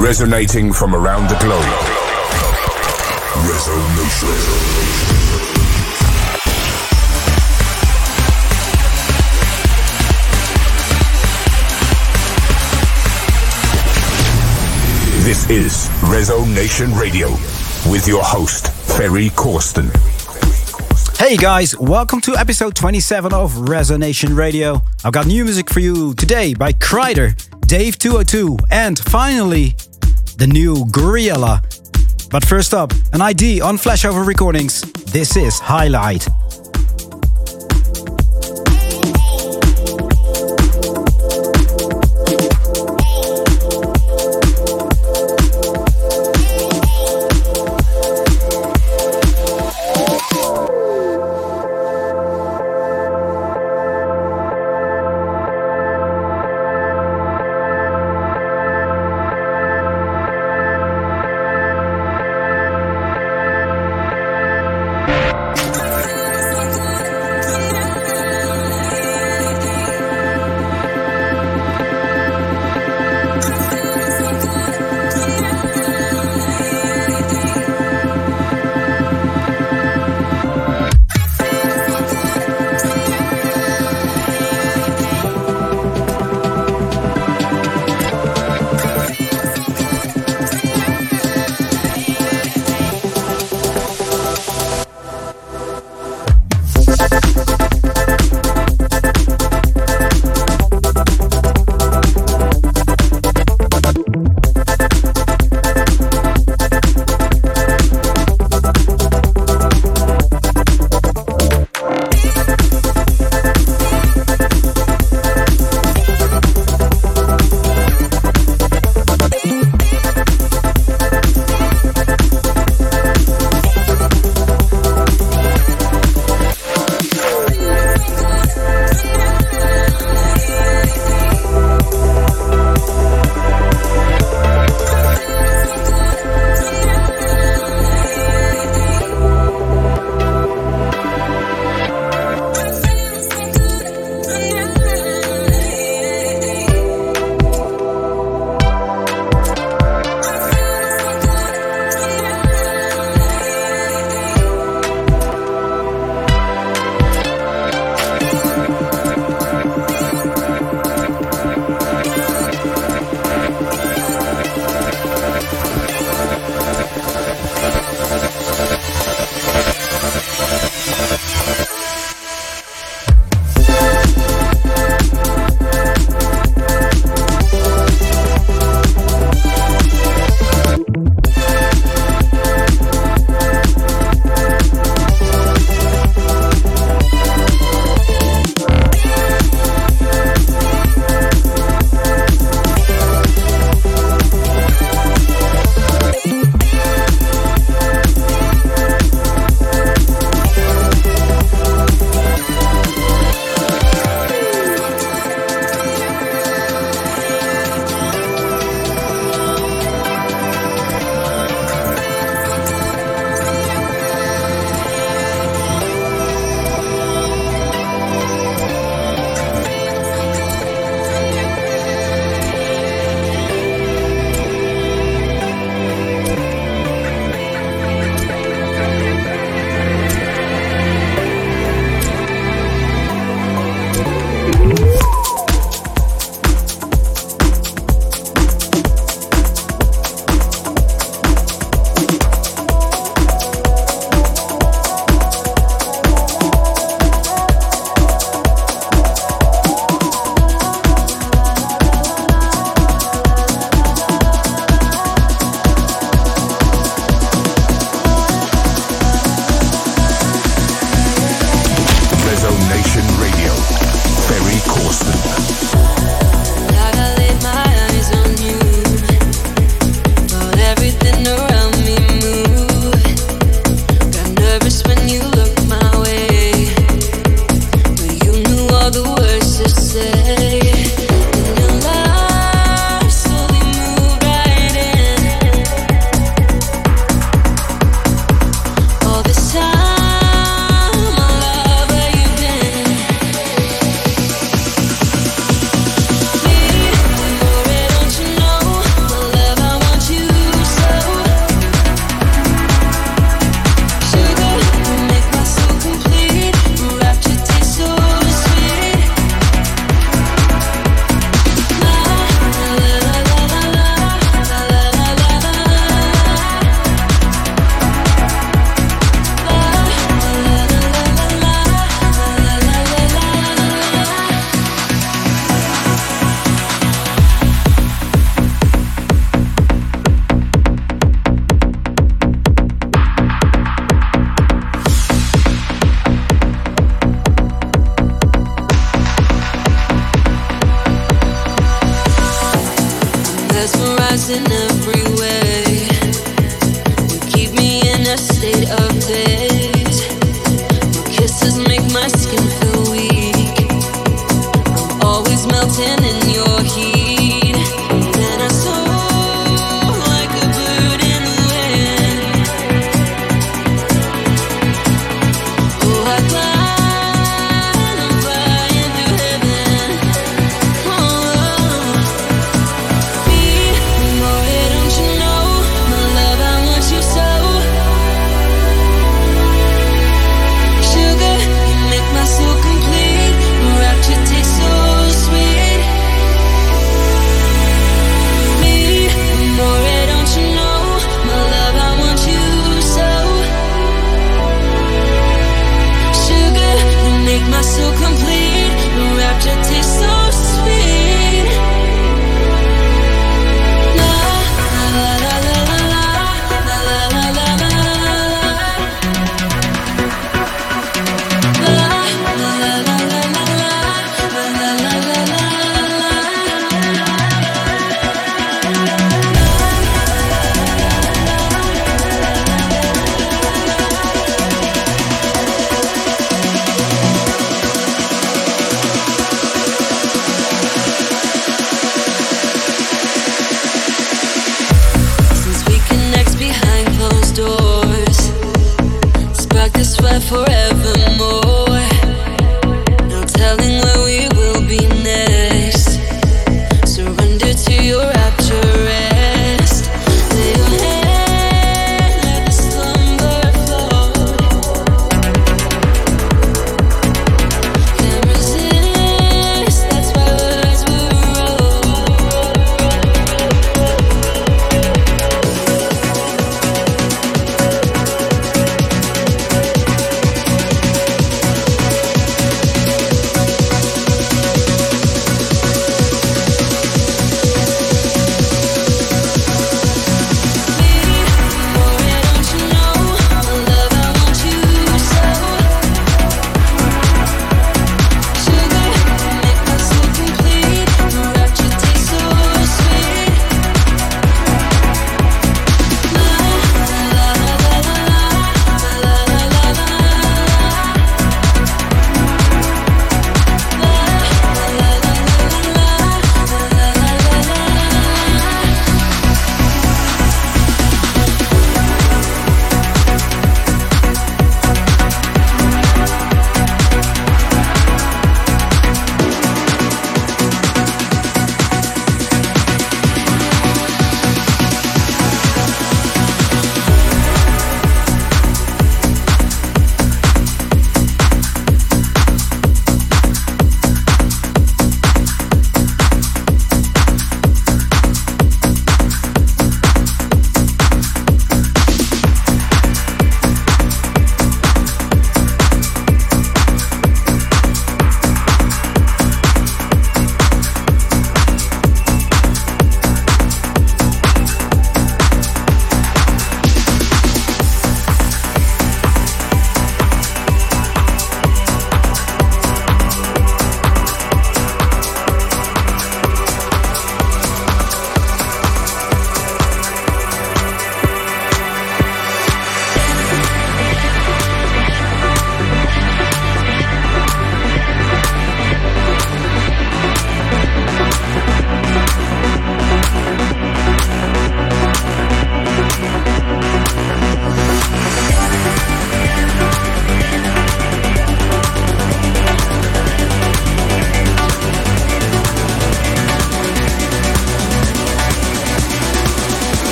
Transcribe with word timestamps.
Resonating 0.00 0.72
from 0.72 0.94
around 0.94 1.28
the 1.28 1.36
globe. 1.40 1.62
Resonation. 3.44 4.30
This 15.22 15.50
is 15.50 15.88
Resonation 16.08 16.98
Radio 16.98 17.28
with 17.92 18.08
your 18.08 18.24
host, 18.24 18.72
Ferry 18.96 19.28
Corsten. 19.28 19.90
Hey 21.18 21.36
guys, 21.36 21.76
welcome 21.76 22.22
to 22.22 22.34
episode 22.38 22.74
27 22.74 23.34
of 23.34 23.52
Resonation 23.52 24.34
Radio. 24.34 24.82
I've 25.04 25.12
got 25.12 25.26
new 25.26 25.44
music 25.44 25.68
for 25.68 25.80
you 25.80 26.14
today 26.14 26.54
by 26.54 26.72
Kryder, 26.72 27.34
Dave202, 27.66 28.58
and 28.70 28.98
finally, 28.98 29.76
the 30.40 30.46
new 30.46 30.86
Gouryella. 30.86 31.60
But 32.30 32.42
first 32.46 32.72
up, 32.72 32.94
an 33.12 33.20
ID 33.20 33.60
on 33.60 33.76
Flashover 33.76 34.26
Recordings. 34.26 34.80
This 35.12 35.36
is 35.36 35.58
Highlight. 35.58 36.26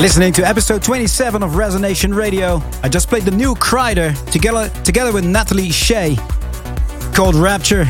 You're 0.00 0.06
listening 0.06 0.32
to 0.32 0.48
episode 0.48 0.82
27 0.82 1.42
of 1.42 1.50
Resonation 1.50 2.16
Radio. 2.16 2.62
I 2.82 2.88
just 2.88 3.10
played 3.10 3.24
the 3.24 3.30
new 3.30 3.54
Kryder 3.54 4.16
together, 4.30 4.70
together 4.82 5.12
with 5.12 5.26
Natalie 5.26 5.68
Shea 5.68 6.16
called 7.12 7.34
Rapture, 7.34 7.84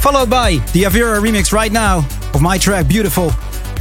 followed 0.00 0.30
by 0.30 0.52
the 0.72 0.84
Avira 0.84 1.20
remix 1.20 1.52
right 1.52 1.70
now 1.70 1.98
of 2.32 2.40
my 2.40 2.56
track 2.56 2.88
Beautiful 2.88 3.30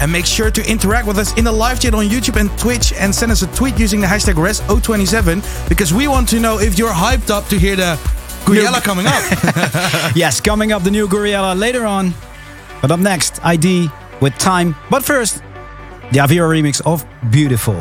And 0.02 0.12
make 0.12 0.26
sure 0.26 0.52
to 0.52 0.70
interact 0.70 1.08
with 1.08 1.18
us 1.18 1.38
in 1.38 1.46
the 1.46 1.52
live 1.54 1.80
chat 1.80 1.94
on 1.94 2.08
YouTube 2.08 2.38
and 2.38 2.50
Twitch 2.60 2.92
and 2.92 3.16
send 3.16 3.32
us 3.32 3.44
a 3.44 3.48
tweet 3.56 3.80
using 3.80 4.02
the 4.02 4.08
hashtag 4.08 4.34
RES027 4.34 5.70
because 5.70 5.94
we 5.94 6.10
want 6.10 6.28
to 6.28 6.42
know 6.42 6.60
if 6.60 6.78
you're 6.78 6.92
hyped 6.92 7.30
up 7.30 7.48
to 7.48 7.58
hear 7.58 7.78
the 7.78 7.96
Gouryella 8.44 8.84
coming 8.84 9.06
up. 9.08 9.24
yes, 10.18 10.42
coming 10.42 10.74
up 10.74 10.84
the 10.84 10.92
new 10.92 11.08
Gouryella 11.08 11.58
later 11.58 11.86
on. 11.86 12.14
But 12.82 12.92
up 12.92 13.00
next, 13.00 13.40
ID 13.46 13.88
with 14.20 14.38
Time. 14.38 14.76
But 14.90 15.06
first, 15.06 15.37
the 16.12 16.20
Avira 16.20 16.48
remix 16.48 16.82
of 16.86 17.06
Beautiful. 17.32 17.76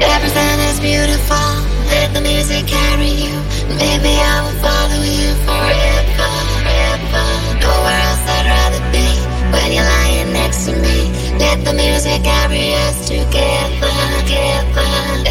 Everything 0.00 0.58
is 0.70 0.80
beautiful. 0.80 1.50
Let 1.92 2.14
the 2.14 2.20
music 2.20 2.66
carry 2.66 3.12
you. 3.24 3.36
Maybe 3.76 4.12
I 4.16 4.36
will 4.44 4.58
follow 4.64 5.02
you 5.04 5.30
forever, 5.44 6.30
forever. 6.64 7.26
Nowhere 7.60 8.00
else 8.08 8.24
I'd 8.36 8.46
rather 8.48 8.82
be 8.90 9.06
when 9.52 9.72
you're 9.72 9.84
lying 9.84 10.32
next 10.32 10.64
to 10.66 10.72
me. 10.72 11.12
Let 11.38 11.64
the 11.64 11.74
music 11.74 12.24
carry 12.24 12.74
us 12.88 13.08
together, 13.08 13.92
together. 14.24 14.88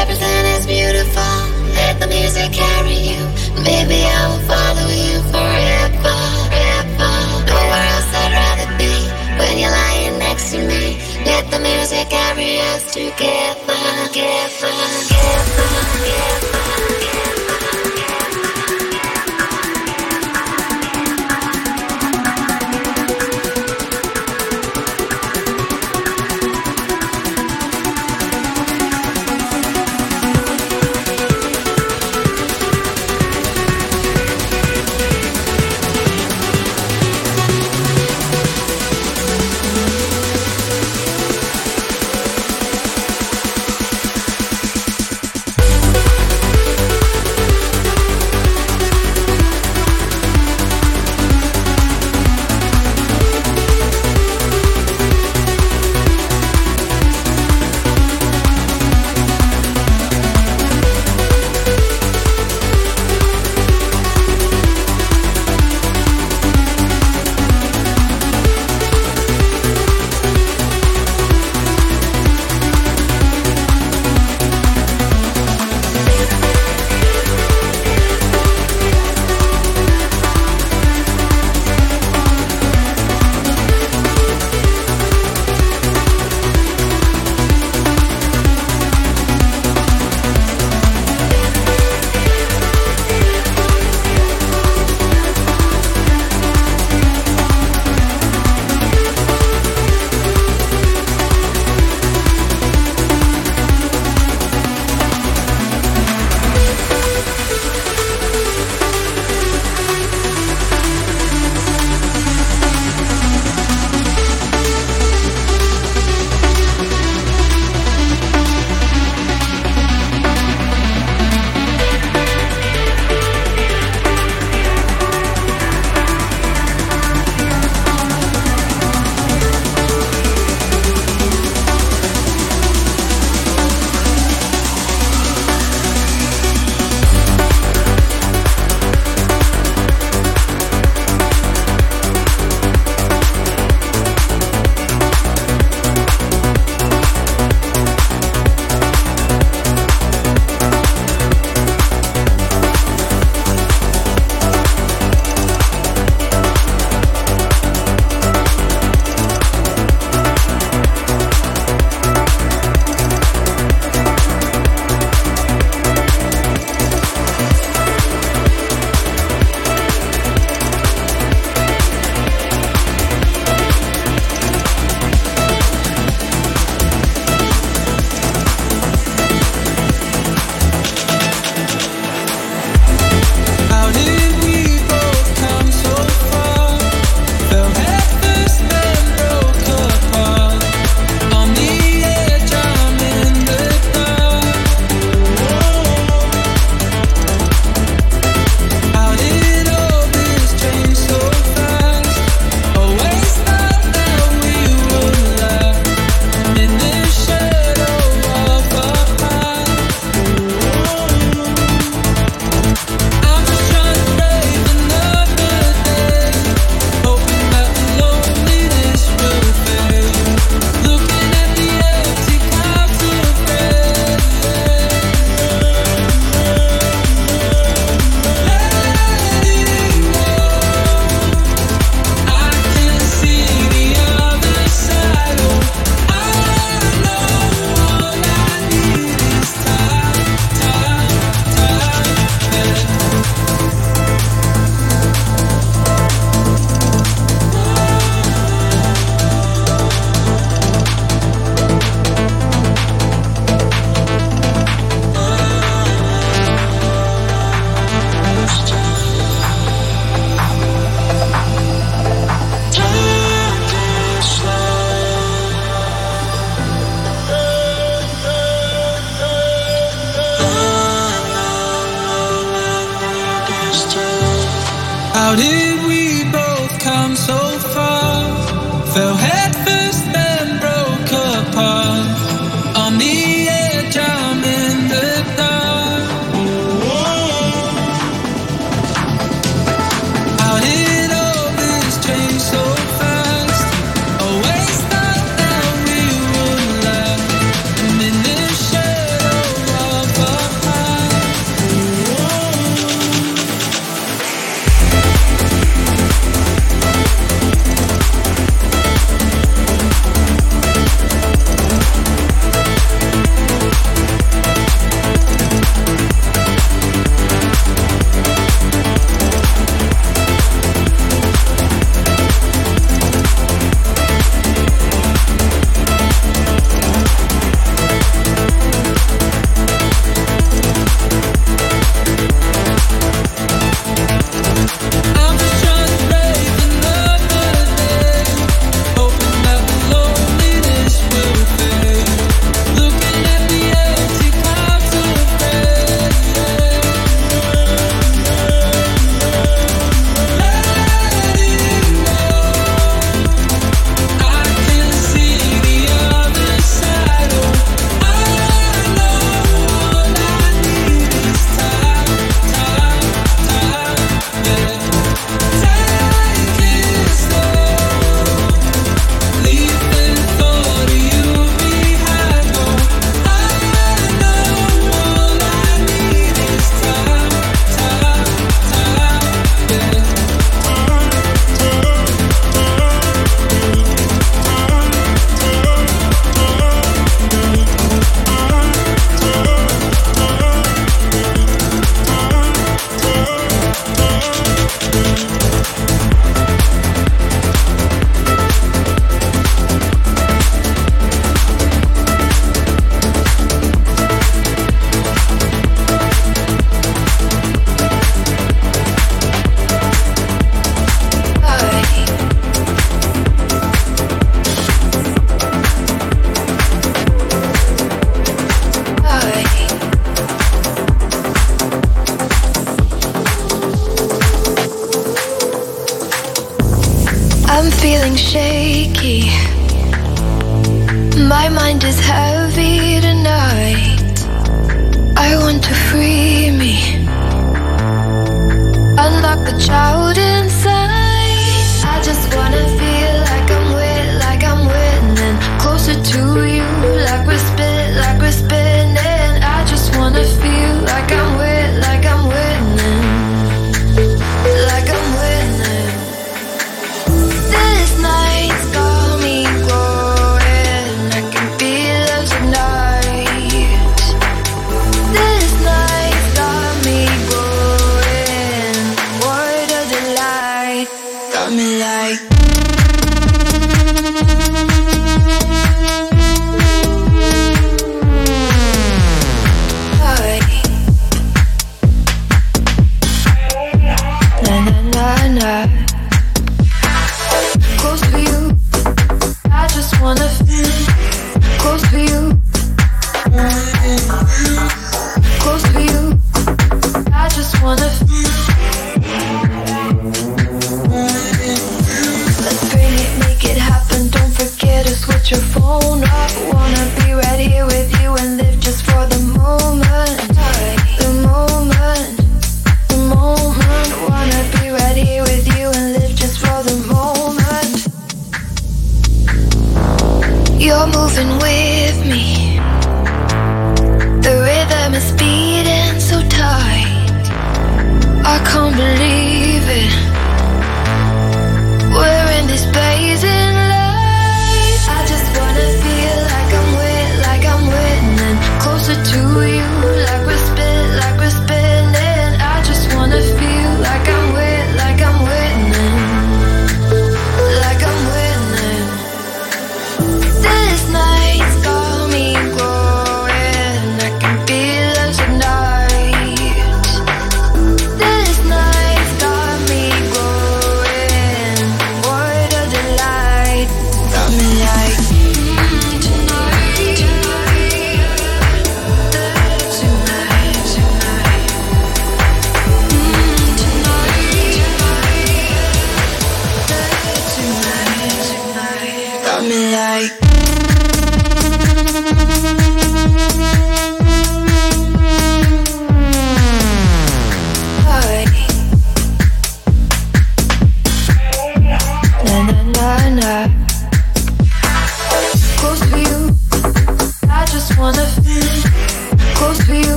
Everything 0.00 0.44
is 0.56 0.66
beautiful. 0.66 1.34
Let 1.74 1.98
the 2.00 2.06
music 2.06 2.52
carry 2.52 2.94
you. 2.94 3.22
Maybe 3.64 4.02
I 4.06 4.28
will 4.30 4.44
together, 12.92 13.74
together, 14.06 15.11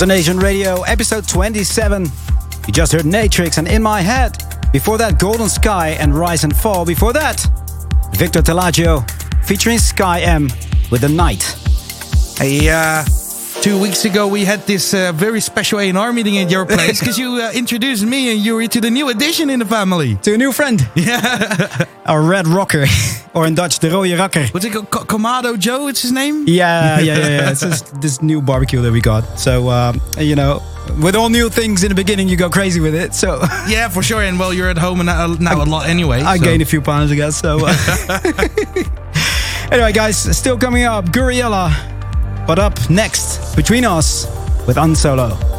Resonation 0.00 0.42
Radio, 0.42 0.80
episode 0.84 1.28
27. 1.28 2.04
You 2.04 2.72
just 2.72 2.90
heard 2.90 3.02
Natrix 3.02 3.58
and 3.58 3.68
In 3.68 3.82
My 3.82 4.00
Head. 4.00 4.42
Before 4.72 4.96
that, 4.96 5.18
Golden 5.18 5.46
Sky 5.46 5.90
and 5.90 6.14
Rise 6.14 6.42
and 6.42 6.56
Fall. 6.56 6.86
Before 6.86 7.12
that, 7.12 7.46
Victor 8.14 8.40
Telaggio 8.40 9.04
featuring 9.44 9.76
Sky 9.76 10.20
M 10.20 10.48
with 10.90 11.02
The 11.02 11.10
Night. 11.10 11.42
Hey, 12.38 12.70
uh, 12.70 13.04
two 13.60 13.78
weeks 13.78 14.06
ago 14.06 14.26
we 14.26 14.46
had 14.46 14.60
this 14.60 14.94
uh, 14.94 15.12
very 15.12 15.42
special 15.42 15.80
A&R 15.80 16.12
meeting 16.14 16.38
at 16.38 16.50
your 16.50 16.64
place 16.64 16.98
because 17.00 17.18
you 17.18 17.32
uh, 17.32 17.52
introduced 17.52 18.02
me 18.02 18.32
and 18.32 18.40
Yuri 18.40 18.68
to 18.68 18.80
the 18.80 18.90
new 18.90 19.10
addition 19.10 19.50
in 19.50 19.58
the 19.58 19.66
family. 19.66 20.16
To 20.22 20.32
a 20.32 20.38
new 20.38 20.52
friend. 20.52 20.80
Yeah. 20.94 21.84
Our 22.06 22.22
red 22.22 22.46
rocker. 22.46 22.86
or 23.34 23.46
in 23.46 23.54
Dutch, 23.54 23.78
de 23.78 23.88
rode 23.90 24.10
rakker. 24.18 24.52
What's 24.52 24.64
it 24.66 24.72
called? 24.72 24.90
Ko- 24.90 25.04
Kamado 25.04 25.58
Joe, 25.58 25.88
it's 25.88 26.02
his 26.02 26.12
name? 26.12 26.44
Yeah, 26.46 26.98
yeah, 27.00 27.18
yeah, 27.18 27.28
yeah. 27.28 27.50
it's 27.50 27.60
just 27.60 28.00
this 28.00 28.20
new 28.22 28.40
barbecue 28.42 28.80
that 28.82 28.92
we 28.92 29.00
got. 29.00 29.38
So, 29.38 29.68
um, 29.70 30.00
you 30.18 30.34
know, 30.34 30.60
with 31.02 31.14
all 31.14 31.28
new 31.28 31.48
things 31.48 31.82
in 31.82 31.88
the 31.90 31.94
beginning, 31.94 32.28
you 32.28 32.36
go 32.36 32.50
crazy 32.50 32.80
with 32.80 32.94
it. 32.94 33.14
So 33.14 33.40
Yeah, 33.68 33.88
for 33.88 34.02
sure. 34.02 34.22
And 34.22 34.38
well, 34.38 34.52
you're 34.52 34.68
at 34.70 34.78
home 34.78 35.04
now, 35.04 35.26
now 35.38 35.62
a 35.62 35.64
lot 35.64 35.88
anyway. 35.88 36.20
I 36.22 36.36
so- 36.38 36.44
gained 36.44 36.62
a 36.62 36.66
few 36.66 36.80
pounds, 36.80 37.12
I 37.12 37.14
guess. 37.14 37.36
So, 37.36 37.58
uh, 37.62 38.20
anyway, 39.72 39.92
guys, 39.92 40.16
still 40.36 40.58
coming 40.58 40.84
up, 40.84 41.06
Gouryella. 41.06 41.70
But 42.46 42.58
up 42.58 42.90
next, 42.90 43.54
between 43.54 43.84
us, 43.84 44.26
with 44.66 44.76
Unsolo. 44.76 45.49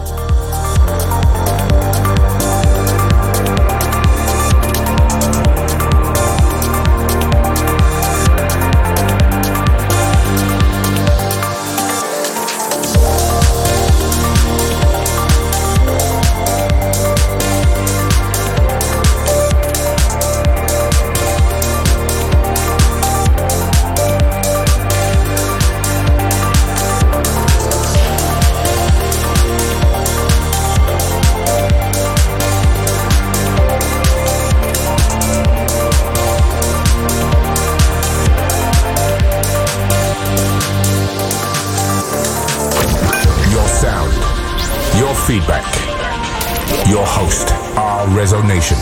Resonation. 48.21 48.77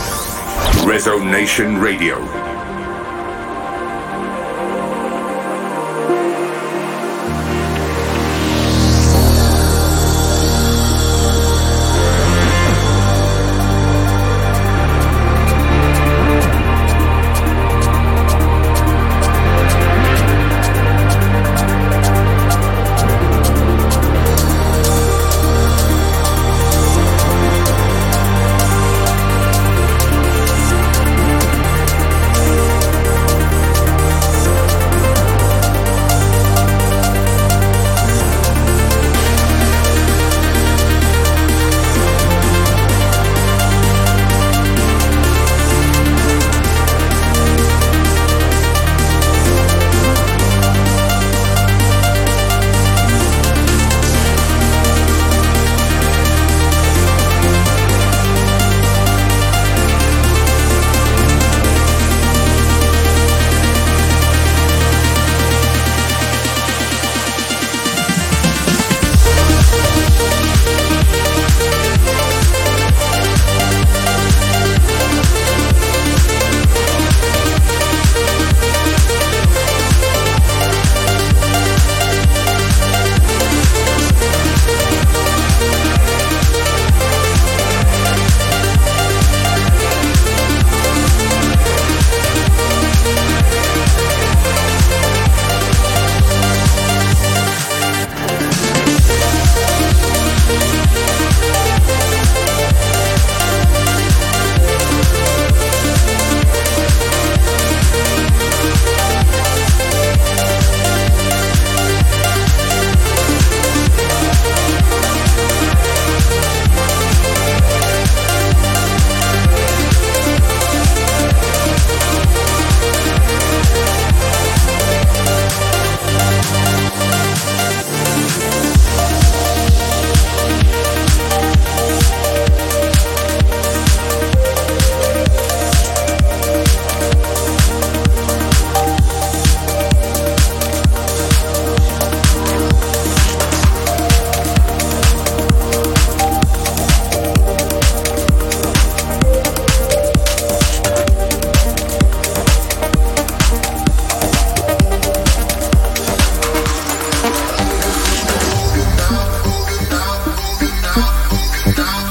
Resonation 0.84 1.80
Radio. 1.80 2.39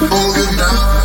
Hold 0.02 0.38
it 0.38 0.58
down. 0.58 0.99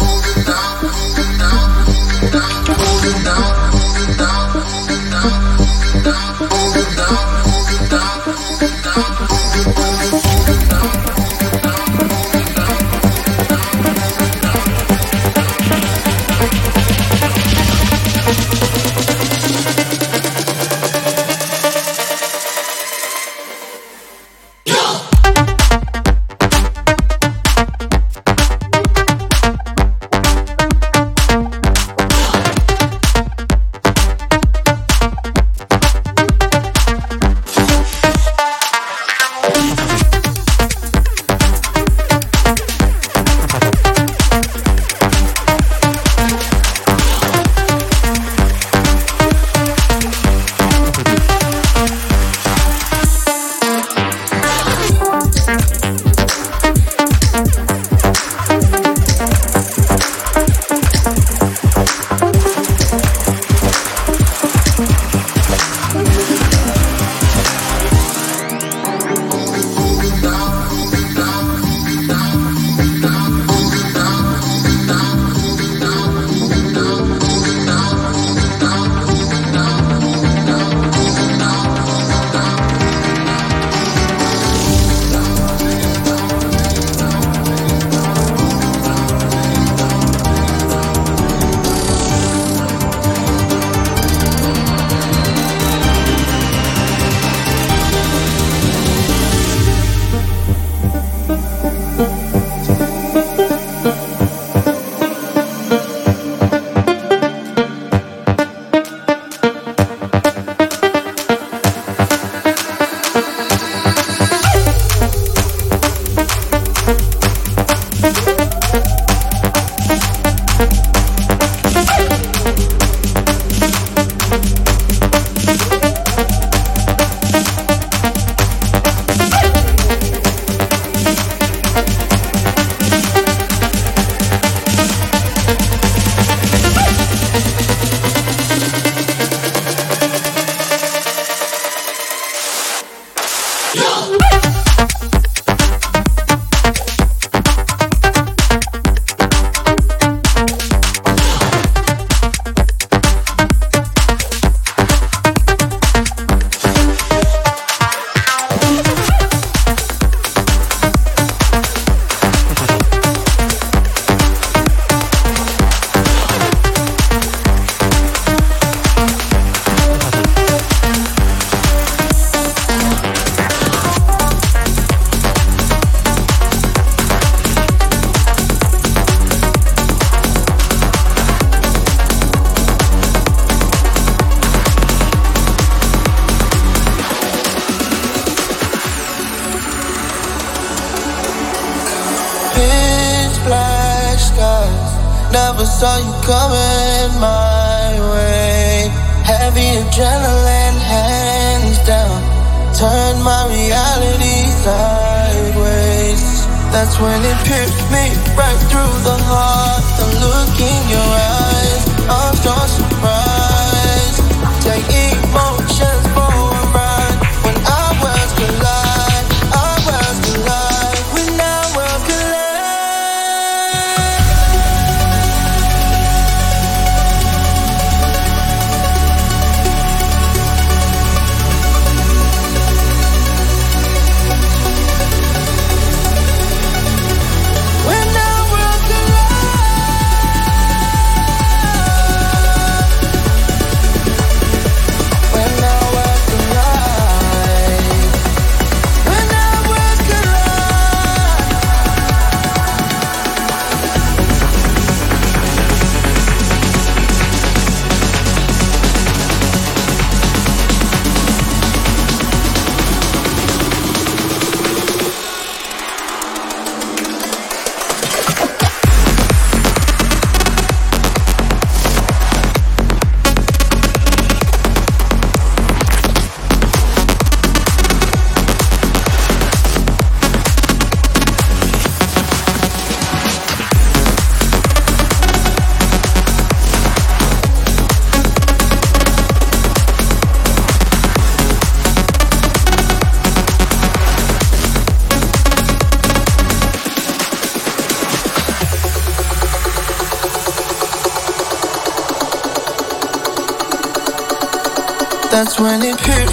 When 305.61 305.83
it 305.83 305.99
pierced 305.99 306.24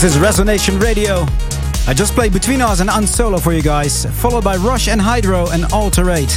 This 0.00 0.14
is 0.14 0.22
Resonation 0.22 0.80
Radio. 0.80 1.26
I 1.88 1.92
just 1.92 2.14
played 2.14 2.32
Between 2.32 2.60
Us 2.60 2.78
and 2.78 2.88
Unsolo 2.88 3.42
for 3.42 3.52
you 3.52 3.62
guys, 3.62 4.04
followed 4.22 4.44
by 4.44 4.56
Rush 4.56 4.86
and 4.86 5.00
Hydro 5.00 5.48
and 5.50 5.64
Alterate. 5.72 6.30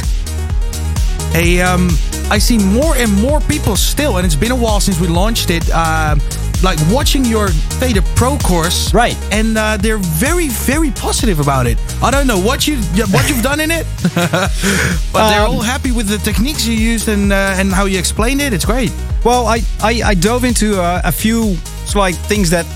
Hey, 1.32 1.60
um, 1.60 1.88
I 2.28 2.38
see 2.38 2.58
more 2.58 2.96
and 2.96 3.12
more 3.22 3.38
people 3.42 3.76
still, 3.76 4.16
and 4.16 4.26
it's 4.26 4.34
been 4.34 4.50
a 4.50 4.56
while 4.56 4.80
since 4.80 4.98
we 4.98 5.06
launched 5.06 5.50
it. 5.50 5.70
Um, 5.70 6.20
like 6.64 6.76
watching 6.90 7.24
your 7.24 7.48
Fader 7.78 8.02
Pro 8.16 8.36
course, 8.38 8.92
Right. 8.92 9.16
And 9.30 9.56
uh, 9.56 9.76
they're 9.76 9.98
very, 9.98 10.48
very 10.48 10.90
positive 10.90 11.38
about 11.38 11.68
it. 11.68 11.78
I 12.02 12.10
don't 12.10 12.26
know 12.26 12.40
what 12.40 12.66
you 12.66 12.78
what 13.12 13.28
you've 13.28 13.42
done 13.42 13.60
in 13.60 13.70
it, 13.70 13.86
but 14.14 15.30
they're 15.30 15.46
Um, 15.46 15.54
all 15.54 15.60
happy 15.60 15.92
with 15.92 16.08
the 16.08 16.18
techniques 16.18 16.66
you 16.66 16.74
used 16.74 17.08
and 17.08 17.32
uh, 17.32 17.54
and 17.60 17.72
how 17.72 17.84
you 17.84 17.98
explained 18.00 18.40
it. 18.40 18.52
It's 18.52 18.64
great. 18.64 18.92
Well, 19.24 19.46
I, 19.46 19.60
I, 19.80 20.02
I 20.04 20.14
dove 20.14 20.42
into 20.44 20.80
uh, 20.82 21.00
a 21.04 21.12
few 21.12 21.56
like 21.94 22.16
things 22.16 22.50
that 22.50 22.66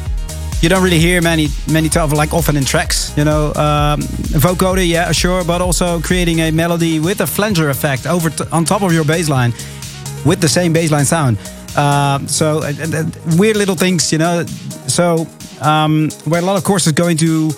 you 0.62 0.68
don't 0.68 0.82
really 0.82 0.98
hear 0.98 1.20
many 1.22 1.48
many 1.70 1.88
times 1.88 2.12
like 2.12 2.32
often 2.34 2.56
in 2.56 2.64
tracks. 2.64 3.12
You 3.16 3.24
know, 3.24 3.46
um, 3.54 4.00
vocoder, 4.40 4.86
yeah, 4.86 5.12
sure, 5.12 5.44
but 5.44 5.60
also 5.60 6.00
creating 6.00 6.40
a 6.40 6.50
melody 6.50 6.98
with 7.00 7.20
a 7.20 7.26
flanger 7.26 7.70
effect 7.70 8.06
over 8.06 8.30
t- 8.30 8.44
on 8.52 8.64
top 8.64 8.82
of 8.82 8.92
your 8.92 9.04
bass 9.04 9.28
line 9.28 9.52
with 10.24 10.40
the 10.40 10.48
same 10.48 10.72
bass 10.72 10.90
line 10.90 11.04
sound. 11.04 11.38
Um, 11.76 12.26
so 12.26 12.58
uh, 12.62 12.72
uh, 12.80 13.04
weird 13.36 13.56
little 13.56 13.76
things, 13.76 14.10
you 14.12 14.18
know. 14.18 14.44
So 14.88 15.26
um, 15.60 16.08
where 16.24 16.40
a 16.40 16.44
lot 16.44 16.56
of 16.56 16.64
courses 16.64 16.92
go 16.92 17.08
into 17.08 17.50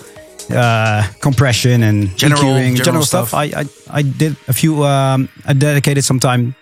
uh, 0.51 1.03
compression 1.21 1.83
and 1.83 2.09
General- 2.17 2.41
EQing, 2.43 2.75
general 2.75 2.83
general 2.85 3.05
stuff. 3.05 3.29
stuff. 3.29 3.39
I, 3.39 3.61
I 3.61 3.99
I 3.99 4.01
did 4.01 4.35
a 4.47 4.53
few. 4.53 4.83
Um, 4.83 5.29
I 5.45 5.53
dedicated 5.53 6.03
some 6.03 6.19
time 6.19 6.53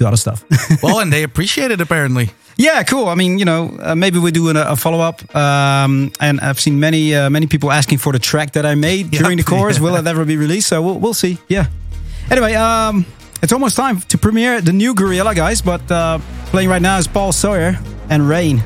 to 0.00 0.06
other 0.08 0.16
stuff. 0.16 0.44
Well, 0.82 1.00
and 1.00 1.12
they 1.12 1.22
appreciate 1.22 1.70
it 1.70 1.80
apparently. 1.80 2.30
Yeah, 2.56 2.82
cool. 2.84 3.08
I 3.08 3.14
mean, 3.14 3.38
you 3.38 3.44
know, 3.44 3.78
uh, 3.80 3.94
maybe 3.94 4.18
we 4.18 4.30
do 4.32 4.48
a, 4.50 4.72
a 4.72 4.76
follow 4.76 5.00
up. 5.00 5.22
Um, 5.34 6.10
and 6.20 6.40
I've 6.40 6.58
seen 6.60 6.78
many 6.80 7.14
uh, 7.14 7.30
many 7.30 7.46
people 7.46 7.70
asking 7.70 7.98
for 7.98 8.12
the 8.12 8.18
track 8.18 8.52
that 8.52 8.64
I 8.66 8.74
made 8.74 9.12
Yeah. 9.12 9.20
during 9.22 9.38
the 9.38 9.44
course. 9.56 9.78
Will 9.80 9.96
it 9.96 10.06
ever 10.06 10.24
be 10.24 10.36
released? 10.36 10.68
So 10.68 10.82
we'll, 10.82 10.98
we'll 10.98 11.14
see. 11.14 11.38
Yeah. 11.48 11.66
Anyway, 12.30 12.54
um, 12.54 13.04
it's 13.42 13.52
almost 13.52 13.76
time 13.76 14.00
to 14.08 14.18
premiere 14.18 14.60
the 14.60 14.72
new 14.72 14.94
Gouryella, 14.94 15.34
guys. 15.34 15.62
But 15.62 15.90
uh, 15.90 16.18
playing 16.52 16.68
right 16.70 16.82
now 16.82 16.98
is 16.98 17.06
Paul 17.08 17.32
Sawyer 17.32 17.78
and 18.10 18.28
Rain. 18.28 18.62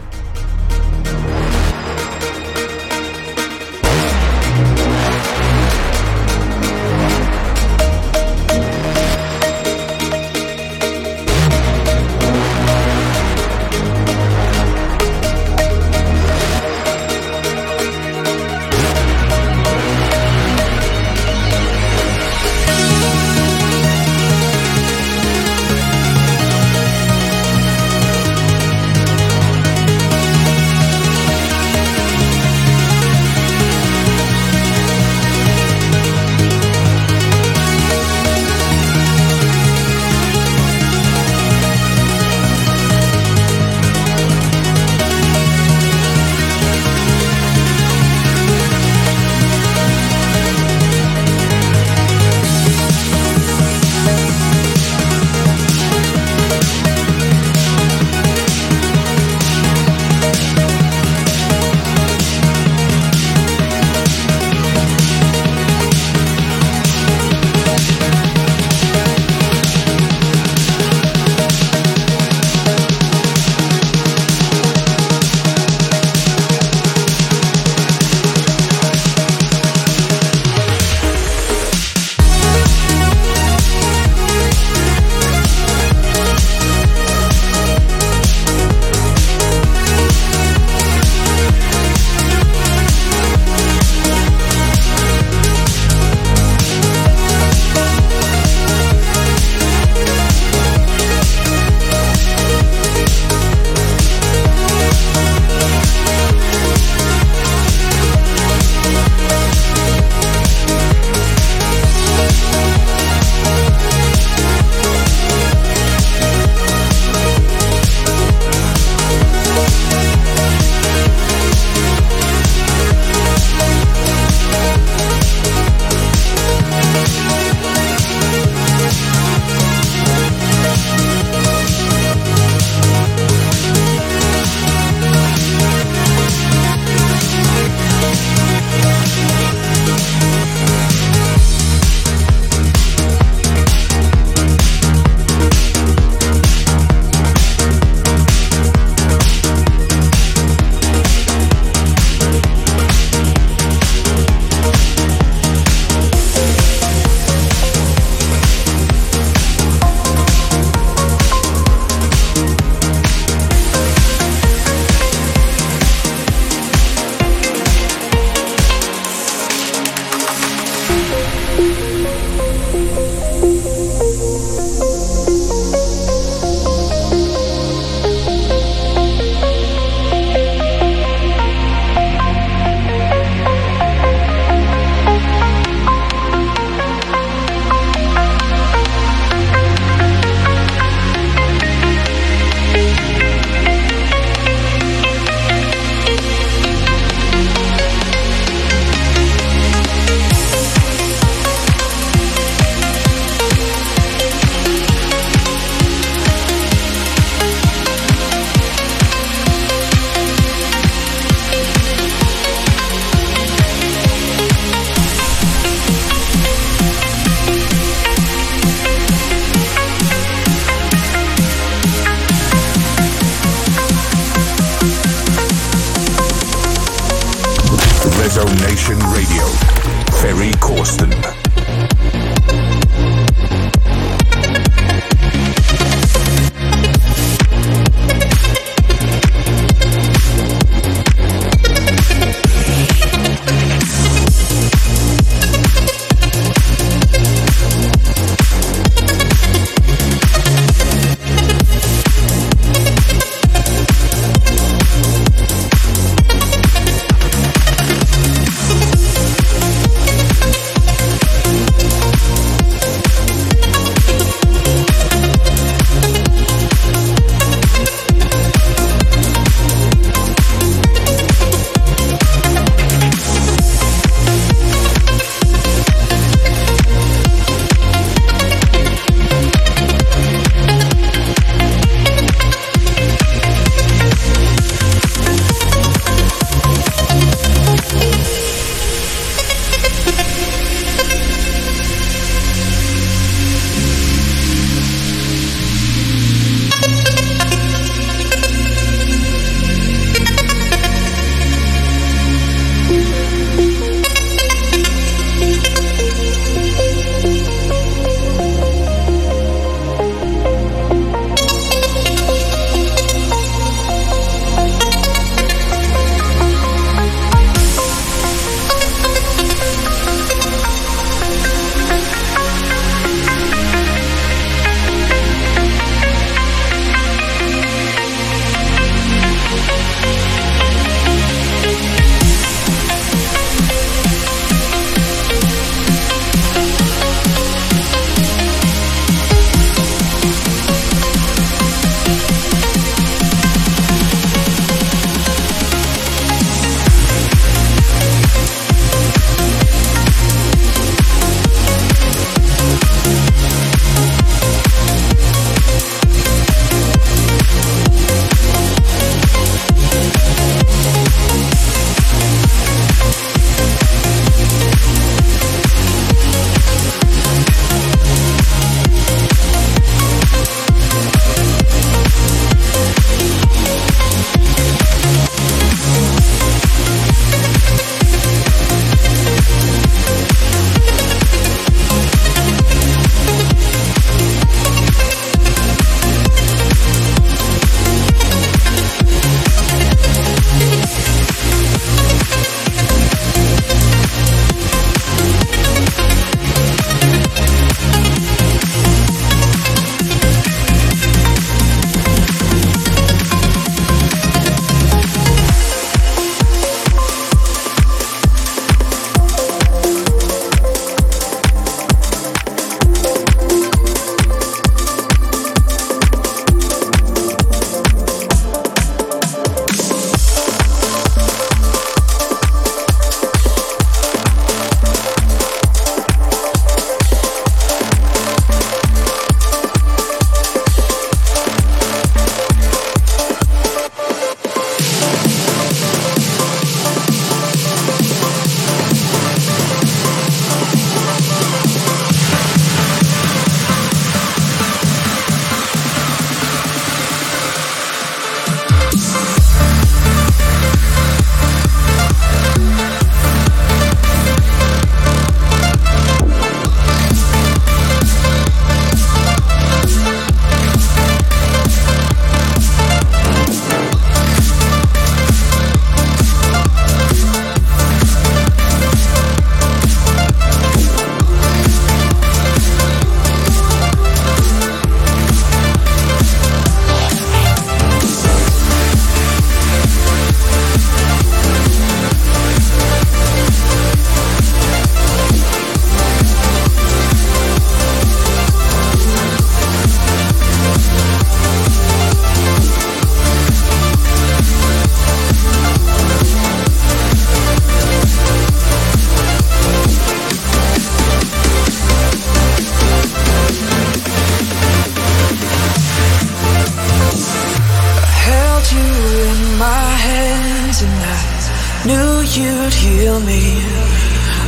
you'd 512.36 512.74
heal 512.74 513.20
me 513.20 513.62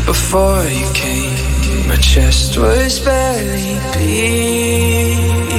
before 0.07 0.65
you 0.65 0.87
came. 0.93 1.89
My 1.89 1.97
chest 1.97 2.59
was 2.59 2.99
barely 3.01 3.79
beating. 3.95 5.56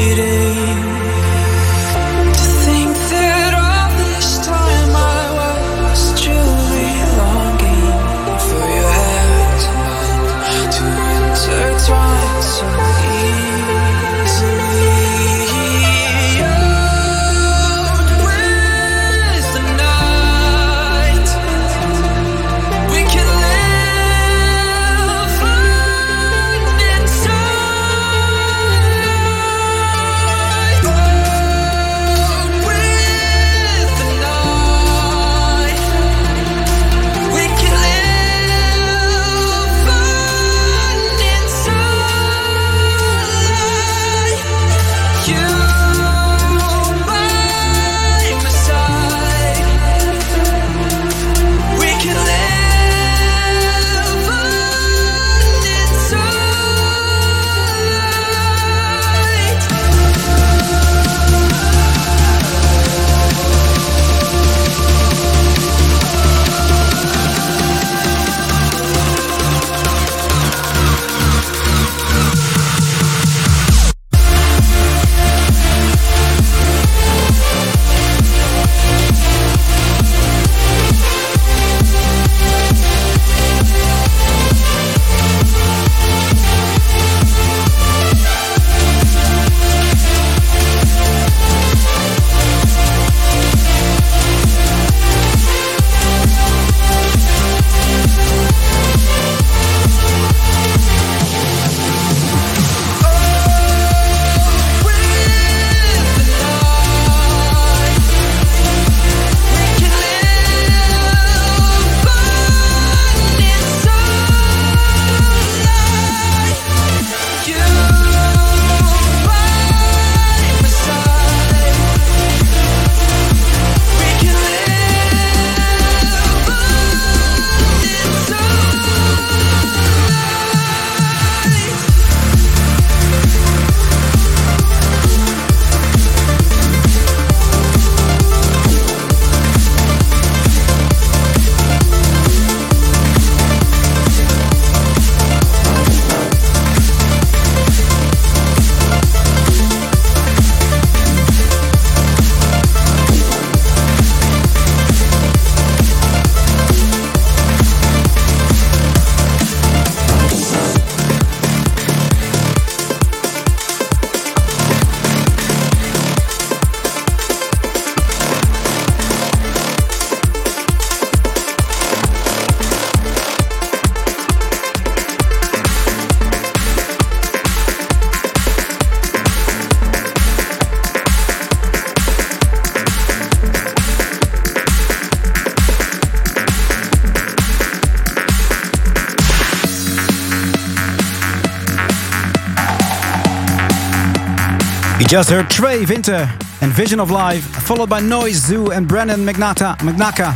Just 195.08 195.30
heard 195.30 195.49
Trey 195.49 195.86
Winter 195.86 196.30
and 196.62 196.72
Vision 196.74 196.99
of 196.99 197.10
Life, 197.10 197.43
followed 197.66 197.89
by 197.89 198.01
Noise 198.01 198.36
Zoo 198.45 198.72
and 198.72 198.88
Brandon 198.88 199.22
Magnata, 199.26 199.78
Magnaka, 199.78 200.36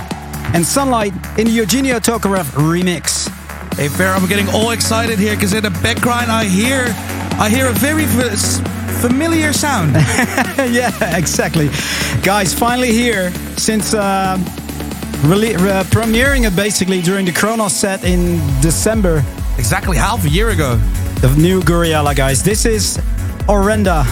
and 0.56 0.66
Sunlight 0.66 1.14
in 1.38 1.46
the 1.46 1.52
Eugenio 1.52 2.00
Tokarev 2.00 2.46
remix. 2.54 3.28
Hey, 3.76 3.90
Fair, 3.90 4.14
I'm 4.14 4.26
getting 4.28 4.48
all 4.50 4.72
excited 4.72 5.20
here 5.20 5.36
because 5.36 5.54
in 5.54 5.64
the 5.64 5.72
background 5.84 6.32
I 6.32 6.46
hear, 6.46 6.86
I 7.38 7.50
hear 7.50 7.68
a 7.68 7.74
very 7.74 8.06
familiar 9.02 9.52
sound. 9.52 9.94
yeah, 10.74 11.18
exactly. 11.18 11.70
Guys, 12.24 12.54
finally 12.54 12.94
here 12.94 13.32
since 13.58 13.94
uh, 13.94 14.38
rele- 15.24 15.58
uh, 15.58 15.84
premiering 15.86 16.48
it 16.48 16.56
basically 16.56 17.02
during 17.02 17.26
the 17.26 17.34
Chronos 17.34 17.74
set 17.74 18.06
in 18.06 18.38
December. 18.62 19.22
exactly 19.58 19.98
half 19.98 20.24
a 20.24 20.30
year 20.30 20.52
ago. 20.52 20.78
The 21.20 21.36
new 21.36 21.60
Gouryella, 21.62 22.16
guys. 22.16 22.42
This 22.42 22.66
is 22.66 22.98
Orenda. 23.48 24.06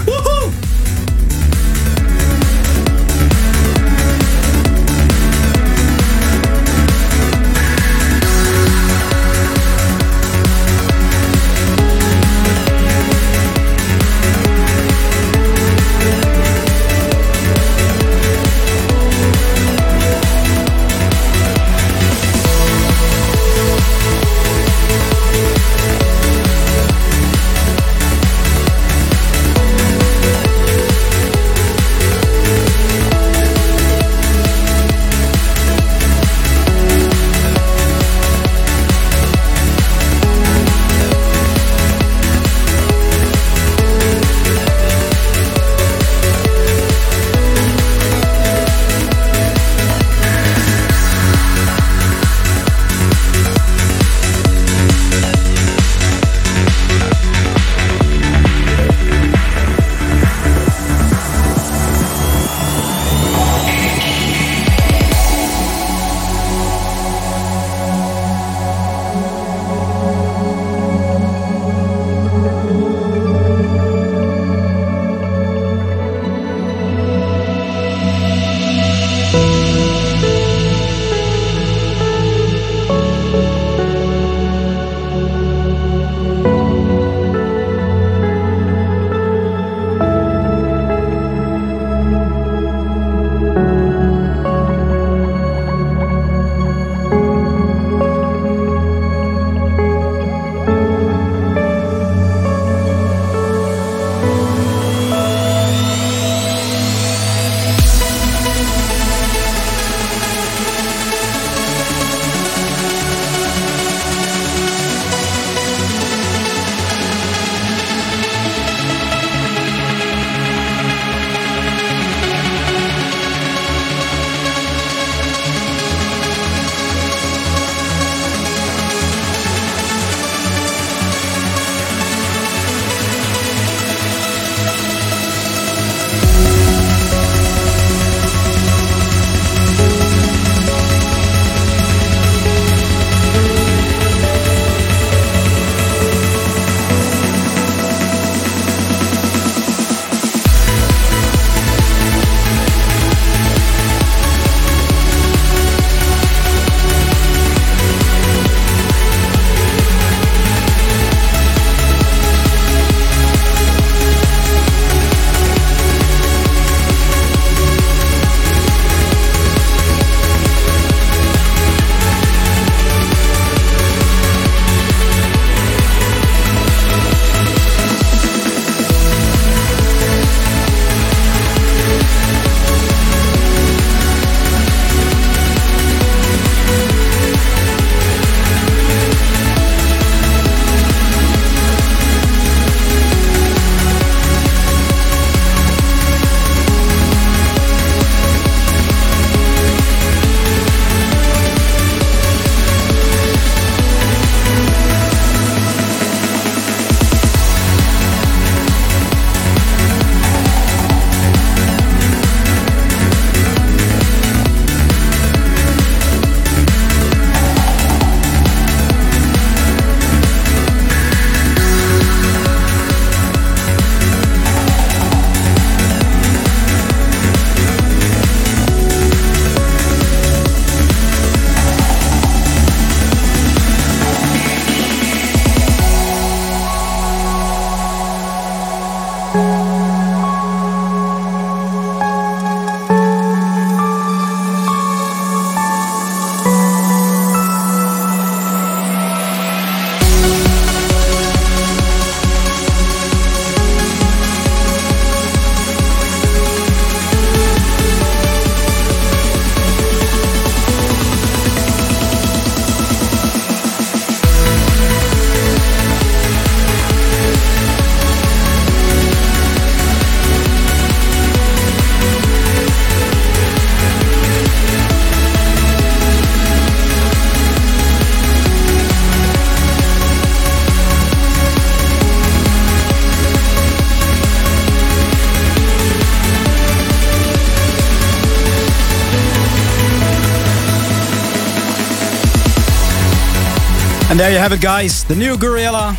There 294.20 294.30
you 294.30 294.36
have 294.36 294.52
it, 294.52 294.60
guys. 294.60 295.02
The 295.04 295.16
new 295.16 295.38
Gouryella, 295.38 295.94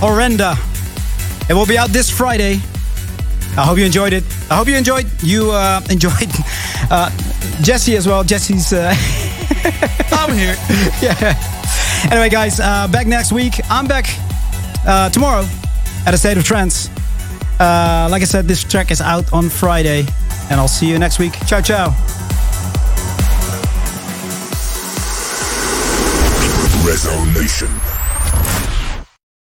Orenda. 0.00 0.56
It 1.50 1.52
will 1.52 1.66
be 1.66 1.76
out 1.76 1.90
this 1.90 2.08
Friday. 2.08 2.52
I 3.54 3.66
hope 3.66 3.76
you 3.76 3.84
enjoyed 3.84 4.14
it. 4.14 4.24
I 4.50 4.56
hope 4.56 4.66
you 4.66 4.76
enjoyed. 4.76 5.04
You 5.22 5.50
uh, 5.50 5.82
enjoyed 5.90 6.30
uh, 6.90 7.10
Jesse 7.60 7.96
as 7.96 8.06
well. 8.06 8.24
Jesse's. 8.24 8.72
Uh, 8.72 8.94
I'm 10.10 10.32
here. 10.32 10.56
yeah. 11.02 12.08
Anyway, 12.10 12.30
guys, 12.30 12.60
uh, 12.60 12.88
back 12.88 13.06
next 13.06 13.30
week. 13.30 13.60
I'm 13.68 13.86
back 13.86 14.06
uh, 14.86 15.10
tomorrow 15.10 15.46
at 16.06 16.14
a 16.14 16.16
State 16.16 16.38
of 16.38 16.44
Trance. 16.44 16.88
Uh, 17.60 18.08
like 18.10 18.22
I 18.22 18.24
said, 18.24 18.48
this 18.48 18.64
track 18.64 18.90
is 18.90 19.02
out 19.02 19.30
on 19.34 19.50
Friday, 19.50 20.06
and 20.50 20.58
I'll 20.58 20.66
see 20.66 20.88
you 20.88 20.98
next 20.98 21.18
week. 21.18 21.34
Ciao, 21.46 21.60
ciao. 21.60 22.09